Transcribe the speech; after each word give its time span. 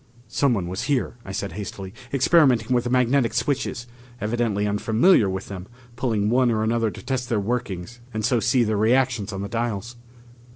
"Someone 0.27 0.67
was 0.67 0.85
here," 0.85 1.17
I 1.23 1.31
said 1.31 1.51
hastily, 1.51 1.93
"experimenting 2.11 2.73
with 2.73 2.85
the 2.85 2.89
magnetic 2.89 3.35
switches. 3.35 3.85
Evidently 4.19 4.65
unfamiliar 4.65 5.29
with 5.29 5.47
them 5.47 5.67
pulling 5.95 6.27
one 6.31 6.49
or 6.49 6.63
another 6.63 6.89
to 6.89 7.03
test 7.05 7.29
their 7.29 7.39
workings 7.39 7.99
and 8.11 8.25
so 8.25 8.39
see 8.39 8.63
their 8.63 8.77
reactions 8.77 9.31
on 9.31 9.43
the 9.43 9.47
dials." 9.47 9.97